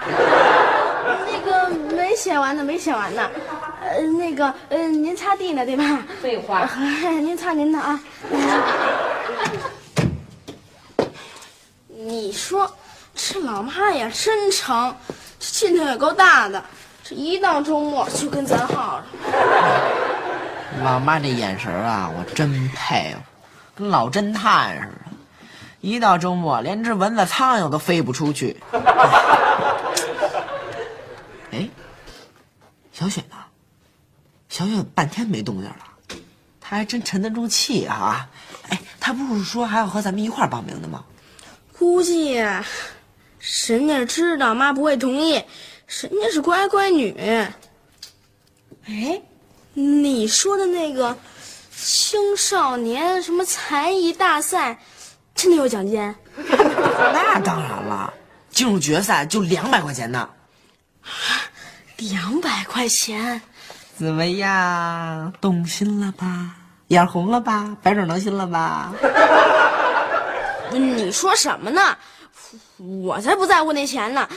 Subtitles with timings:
[1.30, 3.28] 那个没写完呢，没写完呢。
[3.82, 6.02] 呃，那个，呃，您擦地呢，对吧？
[6.20, 6.68] 废话，
[7.20, 8.00] 您擦您的啊。
[11.88, 12.70] 你说
[13.14, 14.94] 这老妈呀，真成，
[15.38, 16.62] 这劲头也够大的。
[17.04, 19.04] 这一到周末就跟咱耗着。
[20.82, 23.20] 老妈这眼神啊，我真佩服，
[23.76, 25.05] 跟老侦探似的。
[25.80, 28.56] 一到周末，连只蚊子、苍蝇都飞不出去。
[31.52, 31.68] 哎，
[32.92, 33.36] 小雪呢？
[34.48, 35.76] 小雪半天没动静了，
[36.60, 38.28] 她还真沉得住气啊！
[38.68, 41.04] 哎，她不是说还要和咱们一块儿报名的吗？
[41.78, 42.64] 估计呀，
[43.68, 47.14] 人家知道妈不会同意，人家是乖乖女。
[47.18, 47.52] 哎，
[49.74, 51.16] 你说的那个
[51.76, 54.78] 青少年什么才艺大赛，
[55.36, 56.14] 真的有奖金？
[56.36, 58.12] 那当然了，
[58.50, 60.28] 进入决赛就两百块钱呢。
[61.98, 63.40] 两百块钱，
[63.96, 65.32] 怎么样？
[65.40, 66.56] 动心了吧？
[66.88, 67.76] 眼红了吧？
[67.82, 68.92] 白手挠心了吧？
[70.72, 71.96] 你说什么呢？
[72.78, 74.28] 我才不在乎那钱呢，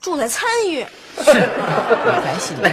[0.00, 0.84] 重在参与。
[1.16, 2.70] 我才信呢。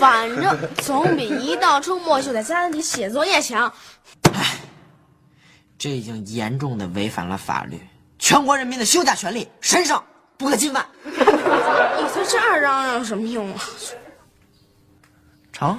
[0.00, 3.72] 反正总比一到周末就在家里写作业强。
[5.82, 7.76] 这已经严重的违反了法律，
[8.16, 10.00] 全国人民的休假权利神圣
[10.36, 10.86] 不可侵犯。
[11.04, 13.60] 你在这儿嚷嚷有什么用啊？
[15.52, 15.76] 成，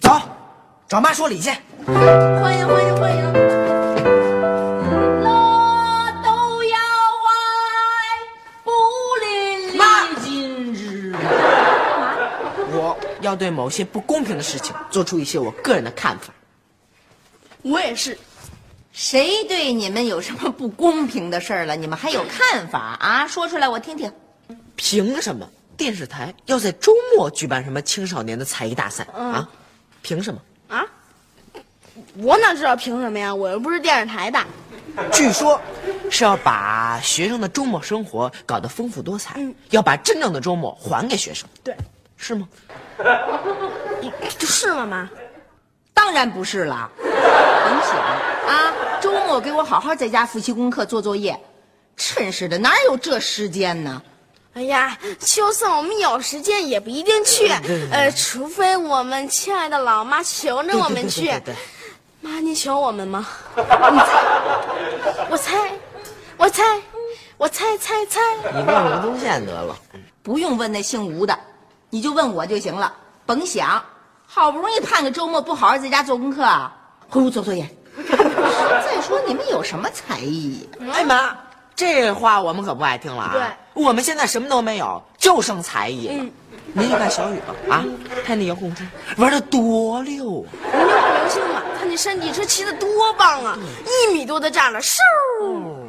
[0.00, 0.20] 走，
[0.88, 1.48] 找妈说理去。
[1.86, 3.32] 欢迎欢迎欢迎！
[5.22, 5.30] 乐
[6.24, 6.76] 都要
[7.28, 7.30] 爱，
[8.64, 8.72] 不
[9.20, 11.14] 淋漓尽致。
[12.72, 16.34] 我要对某些不公平的事情做出一些我个人的看法。
[17.62, 18.18] 我也是。
[18.92, 21.76] 谁对你们有什么不公平的事儿了？
[21.76, 23.26] 你们还有看法啊？
[23.26, 24.12] 说出来我听听。
[24.76, 29.48] 凭什么电视台要在周末举办什么青少年的才艺大赛、啊？
[30.02, 30.40] 凭什么？
[30.68, 30.84] 啊？
[32.16, 33.34] 我哪知道凭什么呀？
[33.34, 34.38] 我又不是电视台的。
[35.12, 35.60] 据说
[36.10, 41.74] 是要把学生的周末生活搞得丰富多彩，嗯要把真正的周末还给学生，对，
[42.16, 42.48] 是吗？
[44.36, 45.10] 这是吗，妈？
[46.00, 47.10] 当然不是了，甭
[47.82, 47.94] 想
[48.48, 48.72] 啊！
[49.02, 51.38] 周末给我好好在家复习功课、做作业。
[51.94, 54.00] 真是的，哪有这时间呢？
[54.54, 57.48] 哎呀，就算我们有时间，也不一定去。
[57.92, 61.26] 呃，除非我们亲爱的老妈求着我们去。
[61.26, 61.56] 对对对对
[62.22, 63.26] 妈，你求我们吗？
[65.28, 65.70] 我猜，
[66.38, 66.80] 我猜，
[67.36, 68.20] 我猜猜猜。
[68.54, 69.76] 你问吴宗宪得了。
[70.22, 71.38] 不用问那姓吴的，
[71.90, 72.90] 你就问我就行了。
[73.26, 73.84] 甭想，
[74.32, 76.72] 好不容易盼个周末，不好好在家做功课啊，
[77.08, 77.68] 回屋做作业。
[78.06, 80.68] 再说你们有什么才艺？
[80.92, 81.36] 哎妈，
[81.74, 83.30] 这话我们可不爱听了啊！
[83.32, 83.42] 对，
[83.82, 86.14] 我们现在什么都没有，就剩才艺了。
[86.16, 86.32] 嗯
[86.72, 87.84] 您就看小雨吧，啊，
[88.24, 88.84] 看那遥控车
[89.16, 90.46] 玩的多溜啊！
[90.62, 93.58] 你就看刘星吧，他那山地车骑的多棒啊！
[93.84, 94.94] 一米多的栅栏，嗖，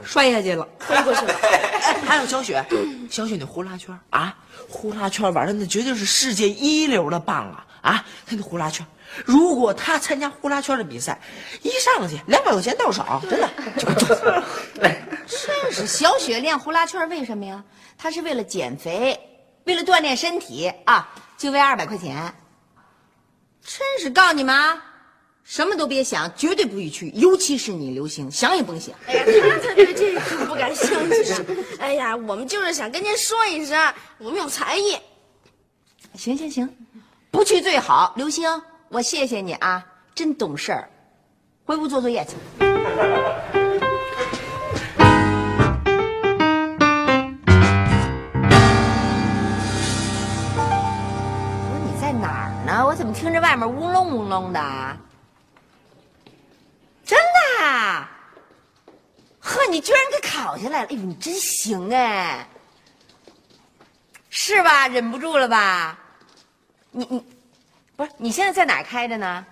[0.04, 0.68] 摔下去了。
[0.80, 1.34] 飞过去了。
[1.34, 2.64] 哎， 还有小雪，
[3.10, 4.36] 小雪那呼啦圈啊，
[4.70, 7.66] 呼啦圈玩的那绝对是世界一流的棒啊！
[7.82, 8.86] 啊，她那呼啦圈，
[9.26, 11.20] 如果她参加呼啦圈的比赛，
[11.62, 14.08] 一上去两百块钱到手，真的 就跟中。
[15.28, 17.64] 真是小雪练呼啦圈为什么呀？
[17.98, 19.20] 她是为了减肥，
[19.64, 22.34] 为了锻炼身体啊，就为二百块钱。
[23.64, 24.84] 真是告诉你们啊，
[25.44, 28.96] 什么都别想，绝对不许去，尤其是你刘星，想也甭想。
[29.06, 31.46] 哎呀，他才对这个不感兴趣呢。
[31.80, 34.98] 哎呀，我们就是想跟您说一声，我们有才艺。
[36.16, 36.70] 行行行，
[37.32, 38.14] 不去最好。
[38.16, 38.50] 刘星，
[38.88, 39.86] 我谢谢你啊，
[40.16, 40.90] 真懂事儿。
[41.66, 42.36] 回屋做作业去。
[42.58, 42.64] 不
[51.74, 52.86] 是你在哪儿呢？
[52.86, 54.60] 我怎么听着外面乌隆乌隆的？
[57.72, 58.12] 啊？
[59.40, 60.88] 呵，你居然给考下来了！
[60.90, 62.48] 哎呦，你真行哎！
[64.30, 64.88] 是吧？
[64.88, 65.98] 忍不住了吧？
[66.92, 67.26] 你你，
[67.96, 69.46] 不是你现在在哪开着呢？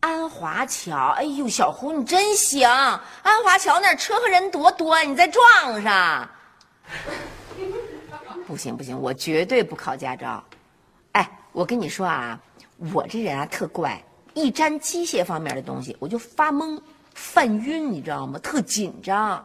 [0.00, 2.68] 安华桥，哎呦，小胡你真行！
[2.68, 6.28] 安华桥那车和人多多，你再撞上。
[8.46, 10.44] 不行不行，我绝对不考驾照。
[11.12, 12.38] 哎，我跟你说啊，
[12.92, 14.00] 我这人啊特怪，
[14.36, 16.78] 一沾机械方面的东西我就发懵、
[17.14, 18.38] 犯晕，你知道吗？
[18.40, 19.44] 特紧张。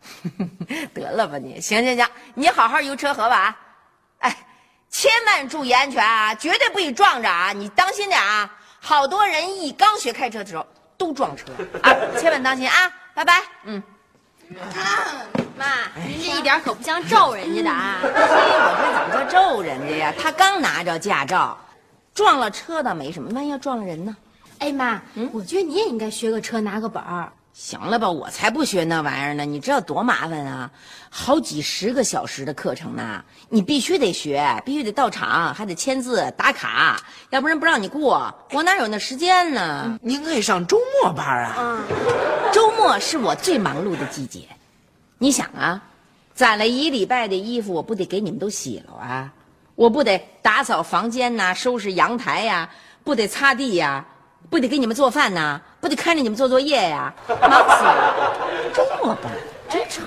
[0.92, 3.56] 得了吧你，行行行，你好好游车河吧啊！
[4.18, 4.46] 哎，
[4.90, 7.52] 千万注意安全啊，绝对不许撞着啊！
[7.54, 8.52] 你当心点啊！
[8.80, 10.64] 好多人一刚学开车的时候
[10.98, 11.46] 都撞车
[11.82, 12.92] 啊，千万当心啊！
[13.14, 13.82] 拜拜，嗯。
[15.56, 17.98] 妈，您这一点可不像咒人家的啊！
[18.02, 20.14] 嘿，我这怎么叫咒人家呀？
[20.20, 21.58] 他刚拿着驾照，
[22.16, 24.16] 撞了车倒没什么，万一要撞了人呢？
[24.58, 25.02] 哎妈，
[25.32, 27.30] 我觉得你也应该学个车，拿个本儿。
[27.52, 29.44] 行了吧，我才不学那玩意儿呢！
[29.44, 30.70] 你知道多麻烦啊？
[31.10, 36.98] 好几十个小时的课程呢，你必须得学，必须得到场，还得签字打卡，
[37.30, 38.34] 要不然不让你过。
[38.52, 39.98] 我哪有那时间呢？
[40.02, 41.84] 您可以上周末班啊。
[42.52, 44.40] 周末是我最忙碌的季节。
[45.18, 45.82] 你想啊，
[46.34, 49.32] 攒了一礼拜的衣服，我不得给你们都洗了啊？
[49.76, 52.68] 我不得打扫房间呐、收拾阳台呀、
[53.04, 54.04] 不得擦地呀、
[54.50, 58.36] 不得给你们做饭呐、不得看着你们做作业呀、忙死了。
[58.74, 59.30] 周末班
[59.68, 60.02] 真成。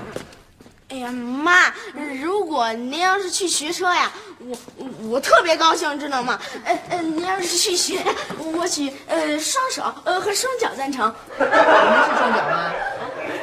[0.90, 1.72] 哎呀，妈，
[2.20, 6.40] 如果您要是去学车呀，我我我特别高兴，知道吗？
[6.66, 8.04] 呃呃，您要是去学，
[8.40, 11.14] 我取呃双手呃和双脚赞成。
[11.38, 12.72] 你们是双脚吗？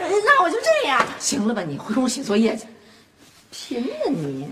[0.03, 1.01] 呃那我就这样。
[1.21, 2.67] 行了吧，你回屋写作业去。
[3.53, 4.49] 贫呢你？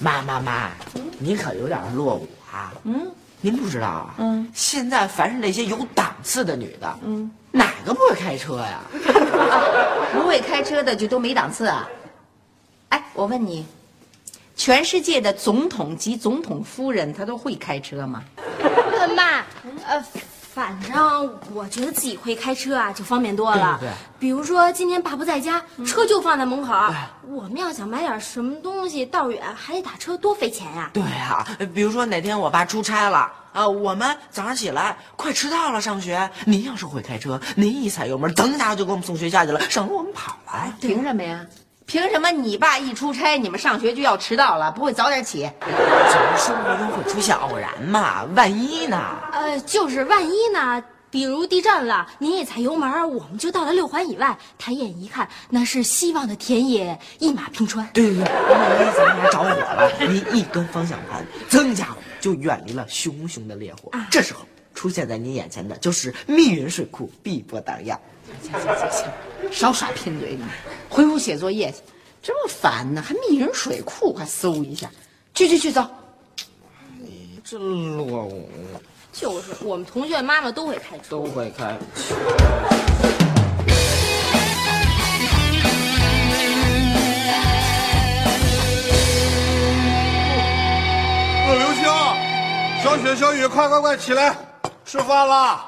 [0.00, 0.70] 妈妈妈，
[1.18, 2.72] 您可有点落伍啊。
[2.84, 3.10] 嗯，
[3.40, 4.14] 您不知道啊。
[4.18, 8.80] 嗯，现在凡是那些有档次的女的，嗯，哪个不会开车呀？
[10.12, 11.86] 不会开车的就都没档次啊？
[12.88, 13.66] 哎，我问你，
[14.56, 18.24] 全世界的总统及总统夫人，她都会开车吗？
[18.98, 19.44] 呃妈，
[19.86, 20.04] 呃，
[20.52, 23.78] 反正我觉得自己会开车啊，就方便多了。
[23.80, 26.74] 对对对比如说今天爸不在家，车就放在门口，
[27.28, 33.30] 我们要想买点什么东西，道远还得打车，多费钱呀、对啊，比如说哪天我爸出差了。
[33.52, 36.30] 啊，我们早上起来快迟到了，上学。
[36.44, 40.72] 您要是会开车，您一踩油门，噔一下就给我们送学校去了，省得我们跑了。
[40.80, 41.44] 凭什么呀？
[41.90, 44.70] 凭什么你爸一出差，你们上学就要迟到了？
[44.70, 45.50] 不会早点起？
[45.60, 48.96] 总生活中会出现偶然嘛，万一呢？
[49.32, 57.84] 呃，就是万一呢，比如地震了，您一踩油门，我们就到了六环以外，抬眼一看，那是希望的田野，一马平川。
[57.92, 63.90] 对对对，万一咱家着火了，您一跟方向盘，增家伙就远离了熊熊的烈火。
[64.08, 64.42] 这时候
[64.74, 68.00] 出现在你眼前的就是密云水库，碧波荡漾。
[68.42, 69.06] 行行行行，
[69.50, 70.44] 少耍贫嘴你，
[70.88, 71.78] 回屋写作业去。
[72.22, 74.90] 这么烦呢，还密云水库，快搜一下。
[75.34, 75.86] 去去去，走。
[76.98, 77.58] 你真
[77.96, 78.48] 落伍，
[79.12, 81.04] 就是我们同学妈妈都会开车。
[81.08, 81.76] 都会开。
[91.48, 91.84] 陆流星，
[92.84, 94.36] 小雪、小雨，快快快起来，
[94.90, 95.64] 吃饭了。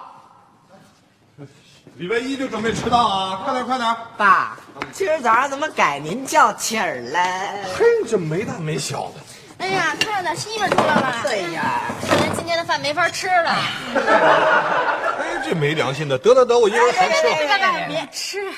[1.94, 3.96] 礼拜一就准备迟到啊，快点快点。
[4.16, 4.56] 爸，
[4.90, 7.22] 今儿早上怎么改您叫起儿了？
[7.78, 9.20] 嘿，这没大没小的。
[9.58, 11.20] 哎呀，看着点媳妇出来了。
[11.22, 13.50] 对呀，看来今天的饭没法吃了。
[13.94, 18.50] 哎，这没良心的，得得得，我一人还吃了，别吃，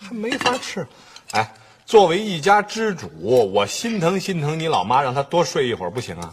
[0.00, 0.86] 还没法吃。
[1.32, 1.46] 哎，
[1.84, 3.10] 作为一家之主，
[3.52, 6.32] 我心疼心疼你老妈，让她多睡一会儿不行啊。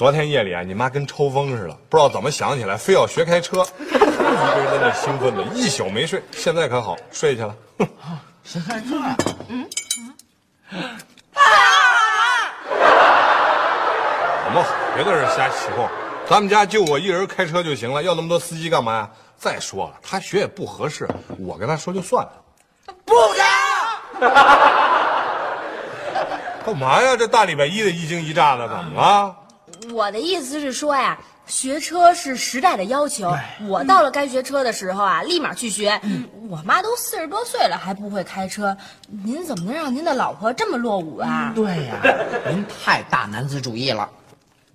[0.00, 6.22] 昨天夜里啊，你妈跟抽风似的，不知道怎么想起来，非要学开车， 一个人在那兴奋的，一宿没睡。
[6.32, 7.54] 现在可好，睡去了。
[7.76, 7.86] 哼
[8.42, 9.14] 谁开车啊？
[14.46, 14.70] 怎么好？
[14.94, 15.86] 别在这瞎起哄。
[16.26, 19.10] 咱们家就我一人开车就行了，要那么多司机干嘛呀？
[19.36, 21.06] 再说了，他学也不合适，
[21.38, 22.32] 我跟他说就算了。
[23.04, 23.46] 部长，
[26.64, 27.14] 干嘛呀？
[27.14, 29.36] 这大礼拜一的一惊一乍的，怎么了？
[29.92, 33.34] 我的意思是说呀，学车是时代的要求。
[33.66, 36.00] 我到了该学车的时候啊，立马去学。
[36.48, 38.76] 我妈都四十多岁了还不会开车，
[39.24, 41.52] 您怎么能让您的老婆这么落伍啊？
[41.54, 42.00] 对呀，
[42.50, 44.08] 您太大男子主义了。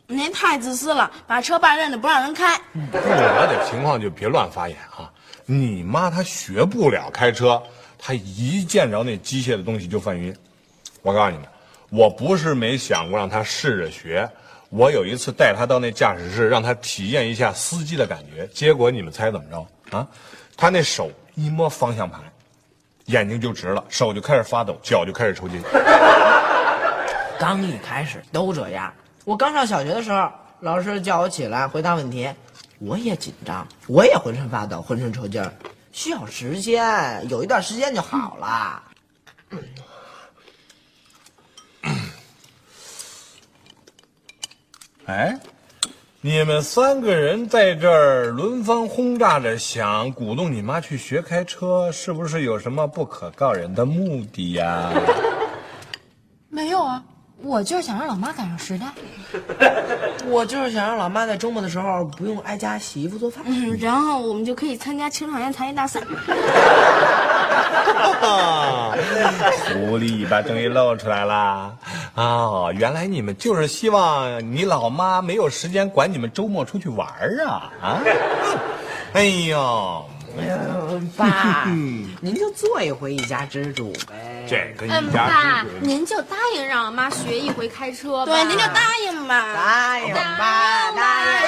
[0.07, 2.57] 您太自私了，把车霸占着不让人开。
[2.91, 5.11] 不了解情况就别乱发言啊！
[5.45, 7.61] 你妈她学不了开车，
[7.97, 10.35] 她一见着那机械的东西就犯晕。
[11.01, 11.47] 我告诉你们，
[11.89, 14.29] 我不是没想过让她试着学。
[14.69, 18.47] 我有一次带他到那驾驶室，让他体验一下司机的感觉。
[18.47, 20.07] 结果你们猜怎么着啊？
[20.57, 22.21] 他那手一摸方向盘，
[23.05, 25.61] 眼睛就直了，手就开始发抖，脚就开始抽筋。
[27.39, 28.91] 刚一开始都这样。
[29.23, 30.29] 我刚上小学的时候，
[30.61, 32.29] 老师叫我起来回答问题，
[32.79, 35.43] 我也紧张，我也浑身发抖，浑身抽筋，
[35.91, 38.81] 需要时间，有一段时间就好了。
[45.05, 45.37] 哎，
[46.21, 54.91] 你们三个人在这儿轮番轰炸着，想鼓动你妈去学开车，是不是有什么不可告人的目的呀？
[56.49, 57.03] 没有啊，
[57.43, 58.85] 我就是想让老妈赶上时代。
[60.27, 63.43] 我就是想让老妈在周末的时候不用挨家洗衣服做饭。
[63.45, 66.01] 嗯，然后我们就可以参加青少年才艺大赛。
[69.73, 71.75] 狐狸尾巴终于露出来了
[72.15, 72.71] 啊！
[72.73, 78.01] 原来你们就是希望你老妈没有时间管你们周末出去玩儿啊啊！
[79.13, 80.05] 哎呦，
[80.37, 81.65] 嗯，爸，
[82.21, 84.45] 您就做一回一家之主呗。
[84.47, 88.31] 这个嗯，一家爸之主，您就答应让我妈学一回开车吧。
[88.31, 89.53] 对，您就答应吧。
[89.53, 91.47] 答应吧，答应。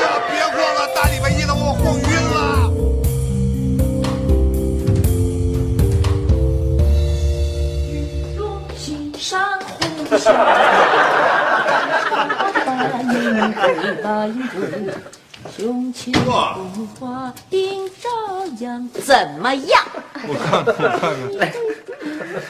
[0.00, 2.38] 呀，别晃了，大礼拜一的我晃晕了。
[8.76, 9.78] 心上红
[10.18, 10.32] 霞，
[12.66, 12.68] 白
[14.02, 14.04] 白
[14.52, 14.58] 桂，
[15.56, 19.82] 胸前红花映朝阳，怎么样？
[20.26, 21.00] 我看看，我看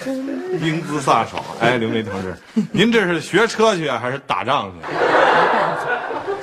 [0.00, 0.10] 看，
[0.60, 1.42] 英姿飒爽。
[1.60, 2.36] 哎，刘梅同志，
[2.72, 4.76] 您这是学车去啊，还是打仗去？
[4.80, 4.94] 没
[5.52, 5.86] 办法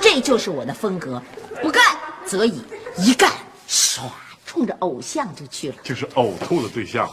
[0.00, 1.20] 这就是我的风格，
[1.60, 1.82] 不干
[2.24, 2.64] 则已，
[2.96, 3.30] 一干
[3.68, 4.00] 唰，
[4.46, 5.74] 冲着偶像就去了。
[5.82, 7.08] 就是呕吐的对象。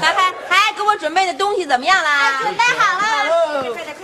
[0.00, 2.42] 还还还给我准备的东西怎么样啦？
[2.42, 3.04] 准备好了。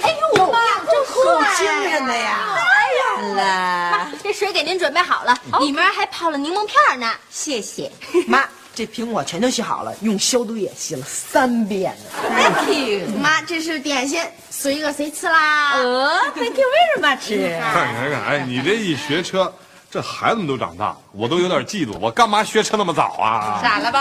[0.02, 0.58] 哎呦，我妈
[0.90, 2.56] 真够精神的呀！
[3.22, 7.12] 哎呀啦，这水给您准备好了，里面还泡了柠檬片呢。
[7.30, 7.88] 谢谢。
[8.26, 12.10] 妈，这苹果全都洗好了，用消毒液洗了三遍呢。
[12.36, 13.06] Thank you。
[13.22, 15.74] 妈，这是点心，随个随吃啦。
[15.74, 17.60] 呃，Thank you very much。
[17.60, 19.54] 看看看，哎，你这一学车，
[19.92, 21.98] 这孩子们都长大了，我都有点嫉妒。
[22.00, 23.60] 我干嘛学车那么早啊？
[23.62, 24.00] 傻了吧？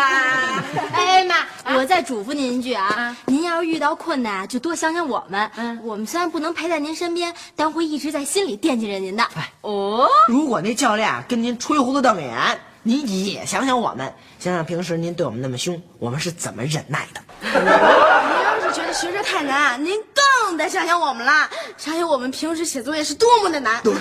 [0.95, 1.35] 哎妈，
[1.75, 5.51] 我再嘱咐您一句啊，您要是遇到困难，就多想想我们。
[5.57, 9.23] 嗯，我们虽然不能陪在您身边，但会一直在心里惦记着您的。
[9.35, 17.21] 哎哦，如果那教练跟您吹胡子瞪眼，您也想想我们，想想平时您对我们那么凶，我们是怎么忍耐的。
[18.71, 23.81] 觉得学车太难，您更得想想我们了，想想我们平时写作业是多么的难。
[23.83, 23.99] 不是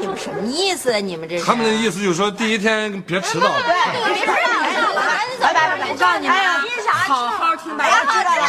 [0.00, 0.98] 你们什么意思啊？
[0.98, 1.44] 你们这是？
[1.44, 3.48] 他们的意思就是说，第一天别迟到。
[3.48, 4.38] 对别迟到了，
[4.94, 5.46] 赶紧走！
[5.46, 6.64] 拜拜拜拜我告诉你们啊，
[7.06, 7.84] 好好听吧。
[7.84, 7.90] 知
[8.24, 8.40] 道了，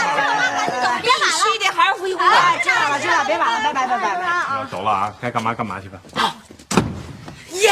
[1.02, 1.40] 别晚了。
[1.42, 2.26] 必须得好好复习复习。
[2.26, 6.00] 哎，知道了，知道了，别晚了，拜拜，拜拜，走了啊，该干嘛干嘛去吧。
[7.50, 7.72] 今天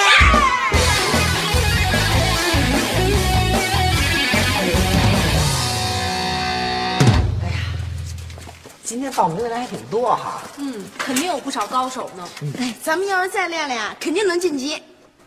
[9.16, 10.42] 报名的人还挺多哈。
[10.58, 12.28] 嗯，肯定有不少高手呢。
[12.60, 14.82] 哎，咱们要是再练练啊，肯定能晋级。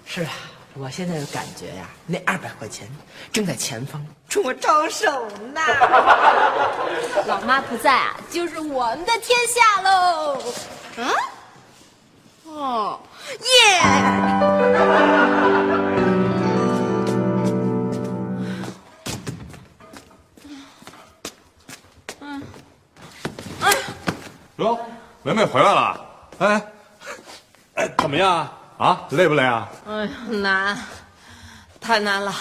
[0.05, 0.31] 是啊，
[0.75, 2.89] 我现在的感觉呀，那二百块钱
[3.33, 5.07] 正在前方冲我招手
[5.55, 5.61] 呢。
[7.27, 10.43] 老妈不在啊，就是我们的天下喽。
[10.97, 11.09] 嗯，
[12.45, 13.01] 哦，
[13.41, 13.47] 耶！
[24.57, 24.79] 哟，
[25.23, 26.07] 梅梅回来了。
[26.39, 26.63] 哎，
[27.75, 28.49] 哎，怎么样
[28.79, 29.07] 啊？
[29.11, 29.69] 累不累啊？
[29.87, 30.79] 哎呀，难，
[31.81, 32.35] 太难了，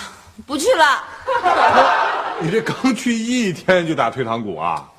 [0.48, 1.04] 不去了。
[2.40, 4.90] 你这刚去一天就打退堂鼓啊？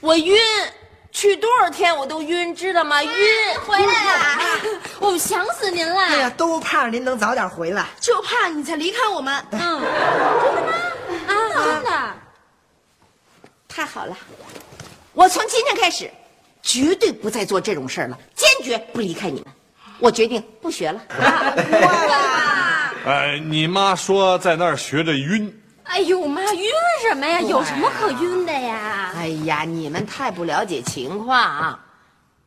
[0.00, 0.36] 我晕，
[1.10, 3.02] 去多少天我都晕，知道吗？
[3.02, 3.10] 晕。
[3.66, 4.40] 回来了！
[5.00, 6.00] 我们想死您了。
[6.00, 7.86] 哎呀，都盼着您能早点回来。
[8.00, 9.44] 就怕你才离开我们。
[9.50, 10.72] 嗯，真的吗
[11.26, 12.14] 啊，真的。
[13.68, 14.16] 太好了，
[15.12, 16.10] 我从今天开始，
[16.62, 19.46] 绝对不再做这种事儿了，坚决不离开你们。
[19.98, 21.00] 我决定不学了。
[23.04, 25.52] 哎，你妈说在那儿学着晕。
[25.84, 26.70] 哎呦妈，晕
[27.02, 27.40] 什么呀？
[27.40, 29.12] 有什么可晕的呀？
[29.16, 31.80] 哎呀，你们太不了解情况啊！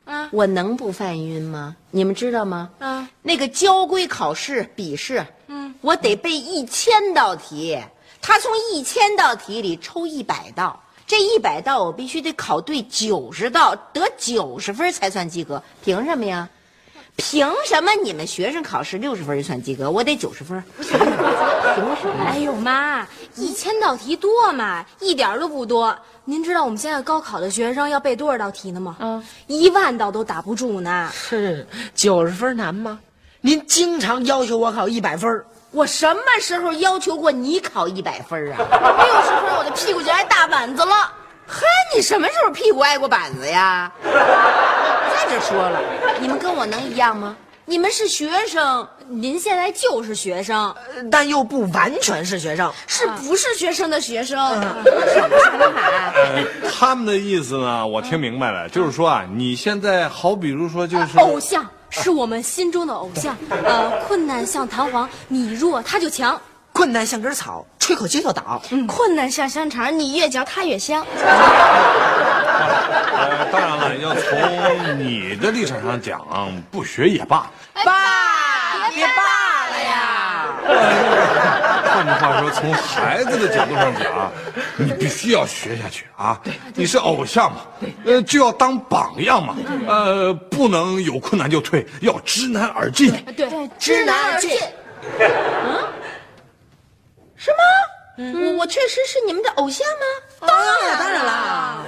[0.05, 1.75] 啊我能不犯晕吗？
[1.91, 2.69] 你们知道吗？
[2.79, 7.77] 啊，那个交规考试笔试，嗯，我得背一千道题，
[8.21, 15.61] 他从一千道题里抽一百道，这一百道我必须得考对九十道，得九十分才算及格。
[15.83, 16.47] 凭什么呀？
[17.15, 20.63] 凭什么你们学生考试六十分就算及格，我得九十分？
[20.77, 22.25] 凭什么？
[22.25, 24.83] 哎呦妈，一千道题多吗？
[24.99, 25.95] 一点都不多。
[26.25, 28.95] 您知道我们现在高考的学生要背多少道题呢吗？
[28.99, 31.11] 嗯，一万道都打不住呢。
[31.13, 32.99] 是九十分难吗？
[33.41, 38.57] 您经常要求我考一百分儿我什么时候要求过你考一百分啊？
[38.95, 41.11] 没有十分，我的屁股就挨大板子了。
[41.47, 41.65] 嘿，
[41.95, 43.91] 你什么时候屁股挨过板子呀？
[44.03, 45.81] 再者说了，
[46.19, 47.35] 你们跟我能一样吗？
[47.65, 52.71] 你们是学生，您现在就是学生，呃但又不完全是学生。
[52.85, 54.37] 是不是学生的学生？
[54.61, 61.65] 呃，他们的意思呢，我听明白了，就是说啊，你现在好，比如说就是偶像
[62.01, 63.37] 是我们心中的偶像。
[63.49, 66.39] 呃，困难像弹簧，你弱他就强。
[66.71, 68.59] 困难像根草，吹口气就倒。
[68.87, 71.05] 困难像香肠，你越嚼它越香。
[73.15, 76.19] 呃，当然了，要从你的立场上讲，
[76.71, 77.51] 不学也罢。
[77.85, 80.47] 爸，别爸了呀！
[82.03, 84.31] 换句话说，从孩子的角度上讲，
[84.77, 86.39] 你必须要学下去啊！
[86.75, 87.61] 你是偶像嘛，
[88.05, 89.55] 呃，就要当榜样嘛，
[89.87, 93.11] 呃，不能有困难就退，要知难而进。
[93.35, 94.51] 对，知难而进。
[97.37, 97.57] 是吗？
[98.17, 100.47] 我我确实是你们的偶像吗？
[100.47, 101.85] 当然了，当然了。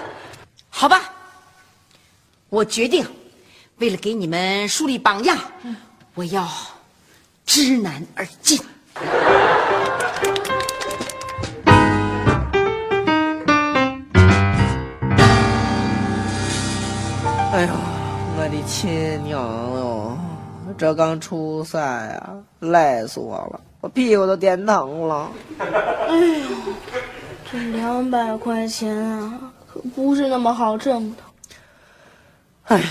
[0.70, 1.12] 好吧，
[2.48, 3.06] 我决定，
[3.76, 5.38] 为了给你们树立榜样，
[6.14, 6.48] 我要
[7.44, 8.58] 知难而进。
[18.66, 20.16] 亲娘哟！
[20.76, 25.30] 这刚出赛啊，累死我了，我屁股都颠疼了。
[27.50, 29.38] 这两百块钱啊，
[29.70, 31.22] 可不是那么好挣的。
[32.64, 32.84] 哎呦，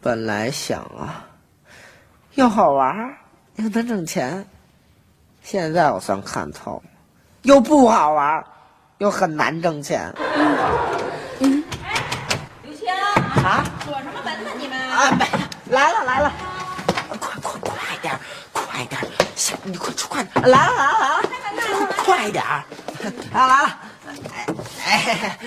[0.00, 1.24] 本来想啊，
[2.34, 3.16] 又好玩儿
[3.56, 4.44] 又能挣钱，
[5.42, 6.90] 现在我算看透了，
[7.42, 8.44] 又不好玩儿
[8.98, 10.12] 又很难挣钱。
[11.38, 11.52] 刘
[12.74, 12.96] 谦
[13.44, 14.13] 啊锁什么门呢？
[14.58, 14.78] 你们？
[14.78, 15.26] 啊，没
[15.70, 16.32] 来了来了，
[17.18, 18.20] 快快快点儿，
[18.52, 22.62] 快点儿，下你快出快点，来了来了来了，快点儿，
[23.32, 23.78] 来了来了，
[24.84, 25.38] 哎哎，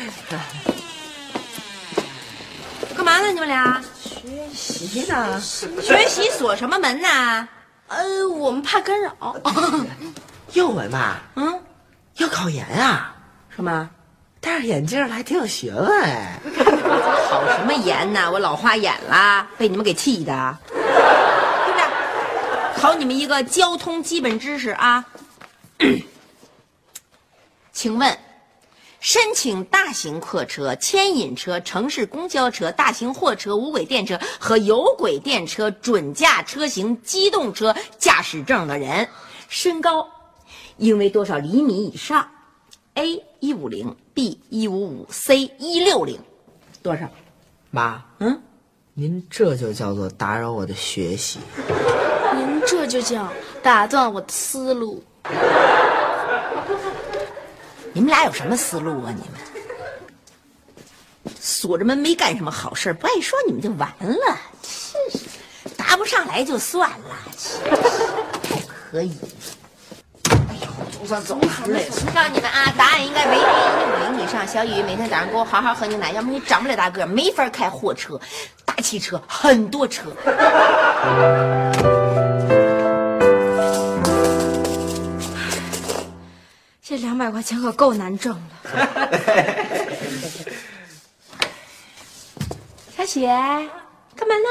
[2.96, 3.32] 干嘛呢？
[3.32, 5.39] 你们俩学习呢？
[5.39, 7.48] 学习锁什么门呢？
[7.88, 9.36] 呃，我们怕干扰。
[10.54, 11.62] 又文嘛，嗯，
[12.15, 13.15] 要考研啊，
[13.56, 13.89] 什么？
[14.39, 16.39] 戴上眼镜儿还挺有学问哎。
[17.00, 18.32] 考什么研呢？
[18.32, 20.58] 我老花眼了，被你们给气的。
[20.68, 22.82] 对不对？
[22.82, 25.06] 考你们一个交通基本知识啊。
[27.72, 28.18] 请问，
[29.00, 39.08] 申请大型客车、牵引车、城市公交车、大型货车、无轨电车和有轨电车准驾车型机动车驾驶证的人，
[39.48, 40.08] 身高
[40.78, 42.28] 应为多少厘米以上
[42.96, 46.20] ？A 一五零，B 一五五，C 一六零，
[46.88, 47.04] 多少？
[47.69, 48.41] 妈，嗯，
[48.93, 51.38] 您这就叫做打扰我的学习。
[52.34, 53.30] 您这就叫
[53.62, 55.04] 打断我的思路。
[57.91, 59.13] 你们俩有什么思路啊？
[59.13, 59.38] 你们
[61.38, 64.39] 锁着门没干什么好事不爱说你们就完了。
[64.62, 65.19] 真是，
[65.76, 67.17] 答不上来就算了，
[68.47, 69.12] 还可以。
[70.98, 72.06] 哎呦，总算走了，累死！
[72.08, 73.42] 告诉你们啊，答案应该为 A 一
[73.86, 74.48] 五零以上。
[74.48, 78.20] 小雨每天早上给我好好喝牛奶，要不你长不了大个儿，没法开货车、
[78.66, 80.12] 大汽车，很多车。
[86.82, 88.40] 这两百块钱可够难挣的。
[92.98, 93.28] 小雪，
[94.16, 94.50] 干嘛呢？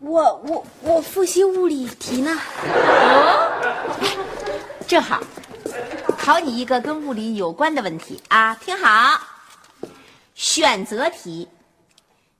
[0.00, 2.36] 我我我复习物理题呢。
[2.64, 3.46] 哦
[4.88, 5.20] 正好，
[6.30, 9.20] 考你一个跟物理有关的问题啊，听好。
[10.36, 11.48] 选择题：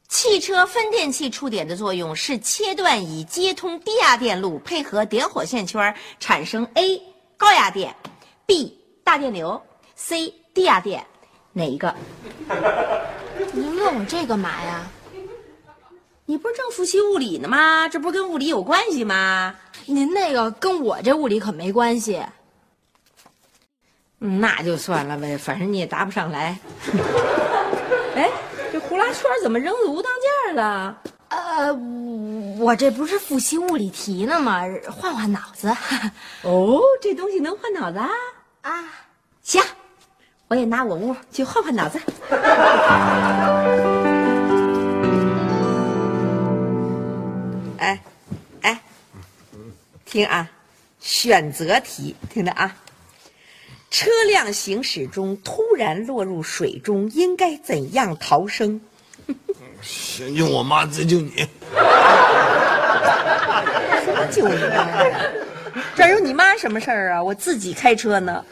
[0.07, 7.03] 汽车分电器触点的作用是切断以接通低压电路，配合点火线圈产生 A
[7.37, 7.93] 高压电
[8.47, 9.61] ，B 大电流
[9.97, 11.05] ，C 低压电，
[11.53, 11.93] 哪一个？
[13.53, 14.87] 您问我这干嘛呀？
[16.27, 17.89] 你不是正复习物理呢吗？
[17.89, 19.53] 这不是跟物理有关系吗？
[19.87, 22.23] 您那个跟我这物理可没关系。
[24.23, 26.59] 嗯那就算了呗，反正你也答不上来。
[28.15, 28.31] 哎，
[28.71, 30.13] 这呼啦圈怎么扔的无当
[30.47, 30.99] 件了？
[31.29, 31.73] 呃，
[32.59, 34.63] 我这不是复习物理题呢吗？
[34.91, 35.75] 换换脑子。
[36.43, 38.11] 哦，这东西能换脑子啊？
[38.61, 38.85] 啊，
[39.43, 39.63] 行，
[40.49, 41.99] 我也拿我屋去换换脑子。
[47.79, 47.99] 哎，
[48.61, 48.83] 哎，
[50.05, 50.47] 听啊，
[51.01, 52.77] 选择题，听着啊。
[53.91, 58.81] 车辆行驶中突然落入水中，应该怎样逃生？
[59.83, 61.47] 先救我妈，再救你。
[64.05, 64.89] 什么救你啊？
[65.97, 67.23] 这有你妈什么事儿啊？
[67.23, 68.45] 我自己开车呢。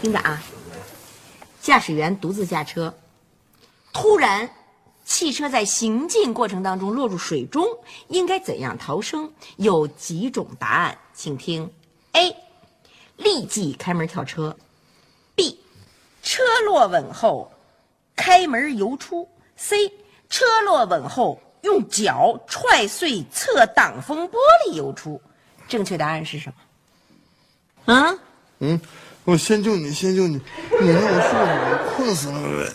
[0.00, 0.42] 听着啊，
[1.60, 2.94] 驾驶员独自驾车，
[3.92, 4.48] 突然
[5.04, 7.66] 汽车在行进过程当中落入水中，
[8.08, 9.30] 应该怎样逃生？
[9.56, 11.70] 有几种答案，请听
[12.12, 12.34] ：A.
[13.22, 14.56] 立即开门跳车
[15.36, 15.56] ；B.
[16.22, 17.52] 车落稳后
[18.16, 19.28] 开门游出
[19.58, 19.92] ；C.
[20.28, 24.34] 车落稳后用脚踹碎侧挡风玻
[24.66, 25.20] 璃游出。
[25.68, 26.52] 正确答案是什
[27.86, 27.94] 么？
[27.94, 28.14] 啊？
[28.58, 28.80] 嗯，
[29.24, 30.40] 我先救你，先救你，
[30.80, 32.72] 你让我睡会儿，困死了。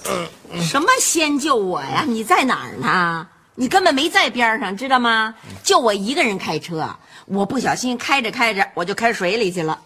[0.52, 2.04] 嗯，什么先救我呀？
[2.08, 3.28] 你在哪儿呢？
[3.56, 5.36] 你根本没在边上，知道吗？
[5.64, 6.90] 就我一个人开车，
[7.26, 9.80] 我不小心开着开着，我就开水里去了。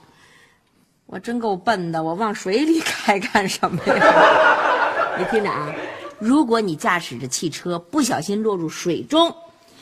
[1.12, 5.18] 我真够笨的，我往水里开干什么呀？
[5.18, 5.74] 你听着啊，
[6.20, 9.36] 如果你驾驶着汽车不小心落入水中，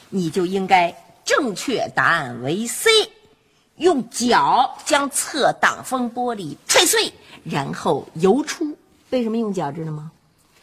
[0.10, 2.90] 你就应该正确答案为 C，
[3.76, 7.12] 用脚将侧挡风玻璃踹碎，
[7.44, 8.78] 然后游出。
[9.10, 10.10] 为什么用脚知道吗？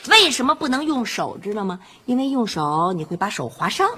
[0.09, 1.79] 为什么不能用手知道吗？
[2.07, 3.91] 因为用手你会把手划伤，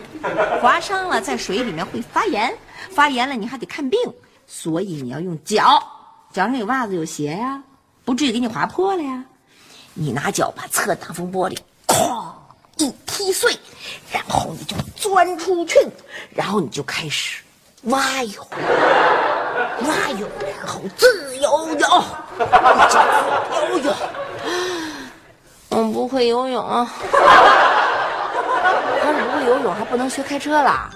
[0.61, 2.53] 划伤了在水里面会发炎，
[2.91, 4.01] 发炎了你还得看病，
[4.49, 5.93] 所以你要用脚。
[6.37, 7.63] 脚上有袜子有鞋呀，
[8.05, 9.25] 不至于给你划破了呀。
[9.95, 12.27] 你拿脚把侧挡风玻璃哐
[12.77, 13.59] 一踢碎，
[14.13, 15.79] 然后你就钻出去，
[16.35, 17.43] 然后你就开始
[17.85, 18.47] 蛙泳，
[19.81, 21.79] 蛙泳，然后自由泳，
[23.71, 23.95] 游泳。
[25.71, 26.85] 我不会游泳，要
[29.15, 30.91] 是不会游泳，还不能学开车啦。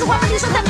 [0.00, 0.69] 不在，请你说在，